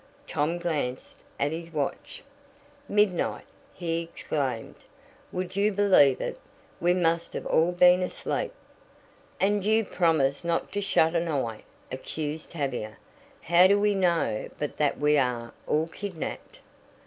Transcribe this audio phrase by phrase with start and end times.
[0.25, 2.23] Tom glanced at his watch.
[2.89, 4.73] "Midnight!" he exclaimed.
[5.31, 6.39] "Would you believe it?
[6.79, 8.51] We must have all been asleep."
[9.39, 11.61] "And you promised not to shut an eye?"
[11.91, 12.97] accused Tavia.
[13.41, 16.61] "How do we know but that we are all kidnapped?"